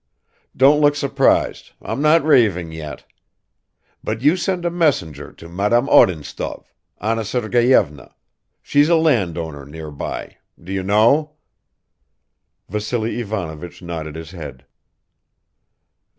[0.57, 3.05] Don't look surprised, I'm not raving yet.
[4.03, 8.15] But you send a messenger to Madame Odintsov, Anna Sergeyevna,
[8.63, 11.33] she's a landowner near by do you know?"
[12.67, 14.65] (Vassily Ivanovich nodded his head.)